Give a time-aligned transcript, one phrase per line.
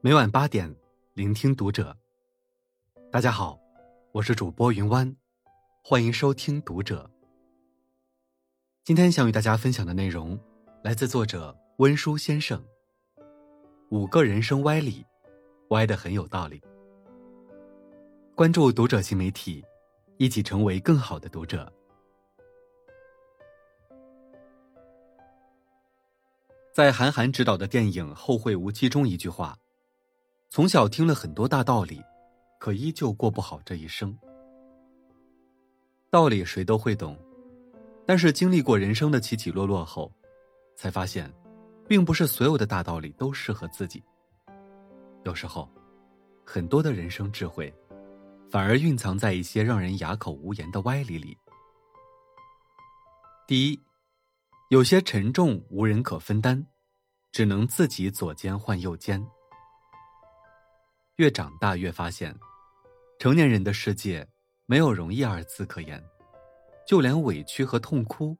[0.00, 0.72] 每晚八点，
[1.14, 1.96] 聆听读者。
[3.10, 3.58] 大家好，
[4.12, 5.16] 我是主播云湾，
[5.82, 7.10] 欢迎收听读者。
[8.84, 10.38] 今天想与大家分享的内容
[10.84, 12.64] 来自作者温书先生。
[13.90, 15.04] 五个人生歪理，
[15.70, 16.62] 歪的很有道理。
[18.36, 19.64] 关注读者新媒体，
[20.16, 21.72] 一起成为更好的读者。
[26.72, 29.58] 在韩寒执导的电影《后会无期》中，一句话
[30.58, 32.02] ：“从小听了很多大道理，
[32.58, 34.12] 可依旧过不好这一生。”
[36.10, 37.16] 道理谁都会懂，
[38.04, 40.12] 但是经历过人生的起起落落后，
[40.74, 41.32] 才发现，
[41.86, 44.02] 并不是所有的大道理都适合自己。
[45.22, 45.70] 有时候，
[46.44, 47.72] 很多的人生智慧，
[48.50, 51.38] 反而蕴藏在一些让人哑口无言的歪理里。
[53.46, 53.80] 第一。
[54.70, 56.66] 有些沉重无人可分担，
[57.30, 59.24] 只能自己左肩换右肩。
[61.18, 62.32] 越长大越发现，
[63.18, 64.24] 成年人的世界
[64.66, 66.02] 没有容易二字可言，
[66.86, 68.36] 就连委屈和痛哭，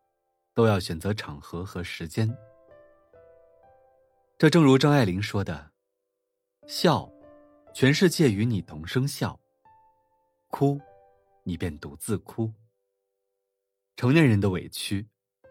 [0.54, 2.32] 都要选择场合和时间。
[4.38, 5.72] 这正如张爱玲说的
[6.68, 7.10] ：“笑，
[7.74, 9.36] 全世界与你同声笑；
[10.48, 10.80] 哭，
[11.42, 12.52] 你便独自哭。”
[13.96, 15.06] 成年人的委屈。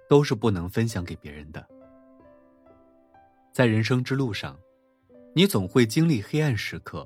[0.10, 1.68] 都是不能分享给别人的。
[3.52, 4.58] 在人生之路上，
[5.36, 7.06] 你总会经历黑暗时刻，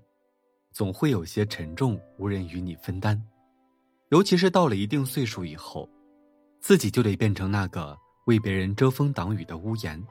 [0.71, 3.21] 总会有些沉重无人与你分担。
[4.09, 5.89] 尤其是到了一定岁数以后，
[6.59, 10.01] 自己就得变成那个为别人遮风挡雨的屋檐。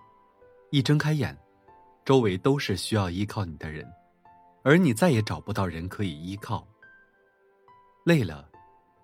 [0.71, 1.37] 一睁开眼，
[2.05, 3.87] 周围都是需要依靠你的人，
[4.63, 6.67] 而你再也找不到人可以依靠。
[8.05, 8.49] 累了，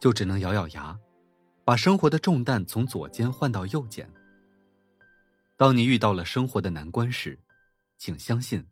[0.00, 0.98] 就只能咬咬牙。
[1.64, 4.08] 把生活的重担从左肩换到右肩。
[5.56, 7.36] 当你遇到了生活的难关时，
[7.98, 8.64] 请相信，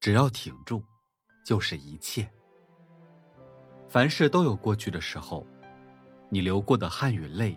[0.00, 0.82] 只要挺住，
[1.46, 2.28] 就是一切。
[3.88, 5.46] 凡事都有过去的时候，
[6.28, 7.56] 你流过的汗与泪，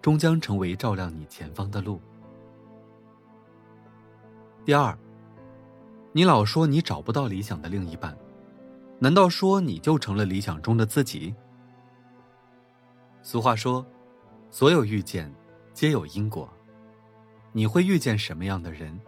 [0.00, 2.02] 终将成为照亮你前方的路。
[4.64, 4.98] 第二，
[6.10, 8.18] 你老说你找不到理想的另一半，
[8.98, 11.32] 难道说你就成了理想中的自己？
[13.22, 13.86] 俗话说
[14.50, 15.32] ：“所有遇见，
[15.72, 16.52] 皆有因果。
[17.52, 19.00] 你会遇见什么样的人，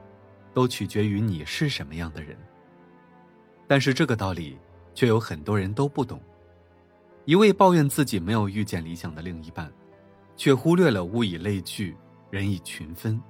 [0.53, 2.39] 都取决于你是什么样的人。”
[3.67, 4.59] 但是这个道理，
[4.95, 6.21] 却有很多人都不懂。
[7.25, 9.73] 一味抱怨自己没有遇见理想的另一半，
[10.37, 11.97] 却忽略了“物以类聚，
[12.31, 13.21] 人以群分”。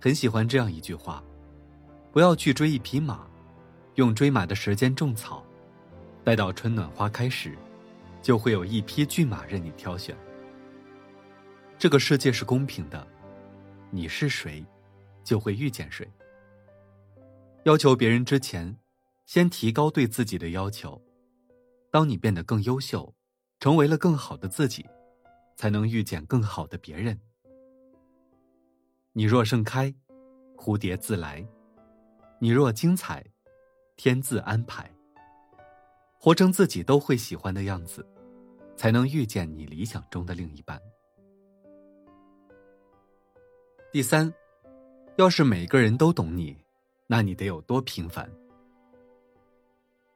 [0.00, 1.24] 很喜欢这样一句话
[2.12, 3.26] ：“不要去追一匹马，
[3.94, 5.42] 用追马的时间种草，
[6.22, 7.56] 待到春暖花开时。”
[8.24, 10.16] 就会有一匹骏马任你挑选。
[11.78, 13.06] 这个世界是公平的，
[13.90, 14.64] 你是谁，
[15.22, 16.10] 就会遇见谁。
[17.64, 18.78] 要求别人之前，
[19.26, 21.00] 先提高对自己的要求。
[21.90, 23.14] 当你变得更优秀，
[23.58, 24.84] 成为了更好的自己，
[25.56, 27.18] 才能遇见更好的别人。
[29.12, 29.94] 你若盛开，
[30.56, 31.42] 蝴蝶自来；
[32.38, 33.24] 你若精彩，
[33.96, 34.90] 天自安排。
[36.18, 38.06] 活成自己都会喜欢的样子。
[38.76, 40.82] 才能遇见你理想中的另一半。
[43.92, 44.34] 第三，
[45.16, 46.56] 要是每个人都懂你，
[47.06, 48.30] 那你得有多平凡？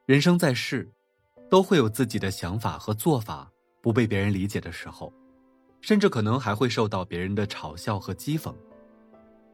[0.05, 0.89] 人生在世，
[1.49, 3.51] 都会有自己的想法和做法
[3.81, 5.13] 不被别人理解的时候，
[5.81, 8.53] 甚至可能还会受到别人的嘲笑和讥讽。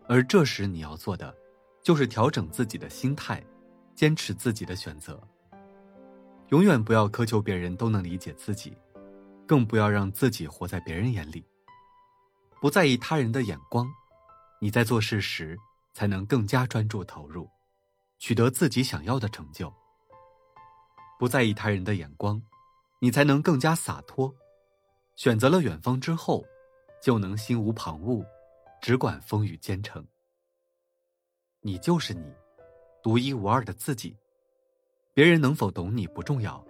[0.07, 1.35] 而这时你要做的，
[1.81, 3.43] 就是调整自己的心态，
[3.93, 5.21] 坚持自己的选择。
[6.49, 8.75] 永远不要苛求别人都能理解自己。
[9.47, 11.45] 更不要让自己活在别人眼里，
[12.59, 13.87] 不在意他人的眼光，
[14.59, 15.55] 你在做事时
[15.95, 17.49] 才能更加专注投入，
[18.19, 19.73] 取得自己想要的成就。
[21.17, 22.39] 不在意他人的眼光，
[22.99, 24.31] 你才能更加洒脱。
[25.15, 26.45] 选择了远方之后，
[27.01, 28.23] 就能心无旁骛，
[28.81, 30.05] 只管风雨兼程。
[31.61, 32.31] 你就是你，
[33.01, 34.15] 独一无二的自己。
[35.13, 36.61] 别人能否懂你不重要，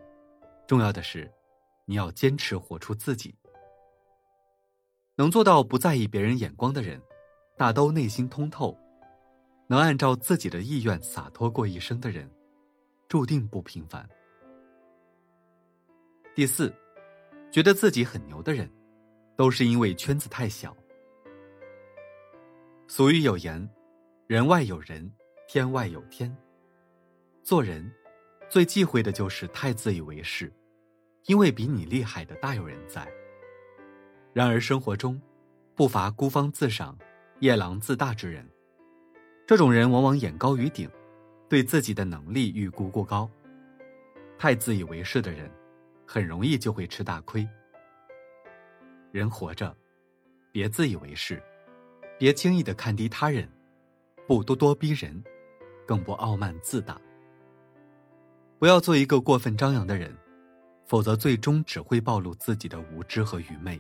[0.68, 1.30] 重要的是。
[1.88, 3.36] 你要坚持活出自己，
[5.16, 7.00] 能做到不在意别人眼光的人，
[7.56, 8.76] 大都内心通透；
[9.68, 12.30] 能按照自己的意愿洒脱过一生的人，
[13.08, 14.08] 注定不平凡。
[16.36, 16.74] 第四，
[17.52, 18.70] 觉得自己很牛的人，
[19.36, 20.76] 都是因为圈子太小。
[22.88, 23.68] 俗语有言
[24.28, 25.12] ：“人外有人，
[25.48, 26.36] 天外有天。”
[27.42, 27.92] 做人，
[28.50, 30.52] 最忌讳的就是太自以为是。
[31.26, 33.12] 因为比你厉害的大有人在。
[34.32, 35.20] 然而生活中，
[35.74, 36.96] 不乏孤芳自赏、
[37.40, 38.48] 夜郎自大之人。
[39.48, 40.90] 这种人往往眼高于顶，
[41.48, 43.30] 对自己的能力预估过高。
[44.40, 45.52] 太自以为是的人，
[46.04, 47.48] 很容易就会吃大亏。
[49.12, 49.76] 人活着，
[50.52, 51.42] 别自以为是，
[52.18, 53.48] 别轻易的看低他人，
[54.28, 55.24] 不咄咄逼人，
[55.86, 57.00] 更不傲慢自大。
[58.58, 60.12] 不要做一个过分张扬的人，
[60.86, 63.80] 否则最终只会暴露自己的无知和愚昧。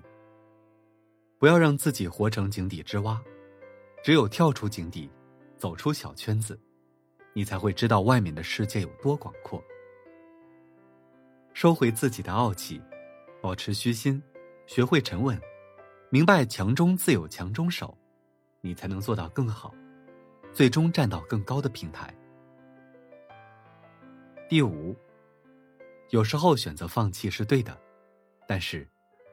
[1.39, 3.19] 不要让自己活成井底之蛙，
[4.03, 5.09] 只有跳出井底，
[5.65, 6.59] 走出小圈子，
[7.33, 9.59] 你才会知道外面的世界有多广阔。
[11.55, 12.79] 收回自己的傲气，
[13.41, 14.21] 保持虚心，
[14.67, 15.41] 学会沉稳，
[16.11, 17.97] 明白强中自有强中手，
[18.61, 19.73] 你才能做到更好，
[20.53, 22.15] 最终站到更高的平台。
[24.47, 24.95] 第五，
[26.11, 27.75] 有时候选择放弃是对的，
[28.47, 28.87] 但是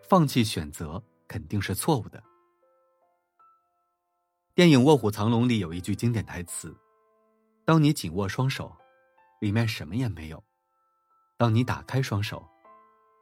[0.09, 2.25] 放弃选择肯定是错误的。
[4.55, 6.77] 电影《卧虎藏龙》里有一句经典台词
[7.65, 8.71] ：“当你紧握双手，
[9.41, 10.45] 里面什么也没有。”
[11.39, 12.47] 当你打开双手，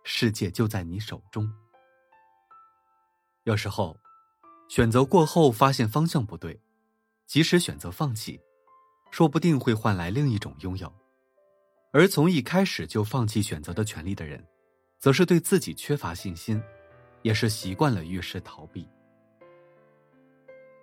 [0.02, 1.48] 世界就在你手中。
[3.44, 3.96] 有时候，
[4.68, 6.60] 选择过后发现方向不对，
[7.26, 8.40] 即使选择放弃，
[9.12, 10.92] 说不定会换来另一种拥有。
[11.92, 14.44] 而从一开始就放弃选择的权利的人，
[14.98, 16.60] 则是对自己缺乏信心，
[17.22, 18.88] 也是习惯了遇事逃避。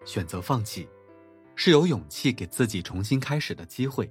[0.07, 0.87] 选择放弃，
[1.53, 4.09] 是有勇气给自己重新开始的机会，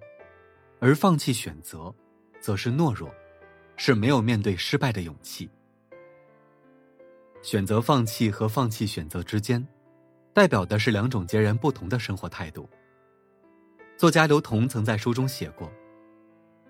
[0.78, 1.92] 而放弃选择。
[2.38, 3.12] 则是懦弱，
[3.76, 5.50] 是没有面对失败的勇气。
[7.42, 9.66] 选择放弃和放弃选择之间，
[10.32, 12.68] 代表的是两种截然不同的生活态度。
[13.96, 15.72] 作家刘同曾在书中写过：“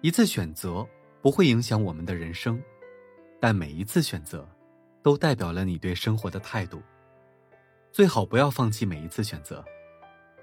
[0.00, 0.86] 一次选择
[1.20, 2.62] 不会影响我们的人生，
[3.38, 4.48] 但每一次选择，
[5.02, 6.80] 都代表了你对生活的态度。
[7.96, 9.64] 最好不要放弃每一次选择，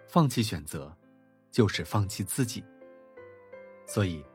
[0.07, 0.91] 放弃选择，
[1.51, 2.63] 就是放弃自己。
[3.85, 4.25] 所以。”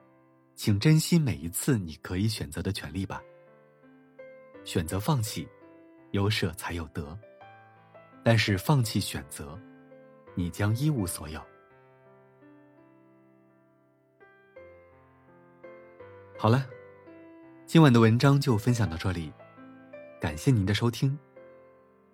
[0.55, 3.21] 请珍惜每一次你可以选择的权利吧。
[4.65, 5.49] 选择放弃，
[6.11, 7.17] 有舍才有得；
[8.25, 9.57] 但是放弃选择，
[10.35, 11.41] 你将一无所有。
[16.37, 16.65] 好了，
[17.67, 19.33] 今晚的文章就分享到这里，
[20.21, 21.17] 感谢您的收听。